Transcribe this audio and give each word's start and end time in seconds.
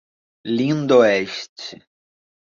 Lindoeste 0.55 1.69